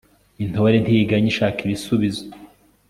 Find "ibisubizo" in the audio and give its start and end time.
1.65-2.23